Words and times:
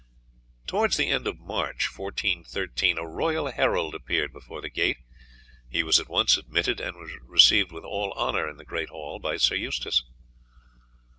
Towards 0.65 0.97
the 0.97 1.09
end 1.11 1.27
of 1.27 1.37
March, 1.37 1.85
1413, 1.95 2.97
a 2.97 3.05
royal 3.05 3.51
herald 3.51 3.93
appeared 3.93 4.33
before 4.33 4.59
the 4.59 4.67
gate. 4.71 4.97
He 5.69 5.83
was 5.83 5.99
at 5.99 6.09
once 6.09 6.37
admitted, 6.37 6.79
and 6.79 6.97
was 6.97 7.11
received 7.23 7.71
with 7.71 7.83
all 7.83 8.11
honour 8.13 8.49
in 8.49 8.57
the 8.57 8.65
great 8.65 8.89
hall 8.89 9.19
by 9.19 9.37
Sir 9.37 9.53
Eustace. 9.53 10.01